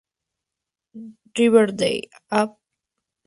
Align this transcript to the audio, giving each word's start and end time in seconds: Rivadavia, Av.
Rivadavia, 1.35 2.09
Av. 2.39 2.49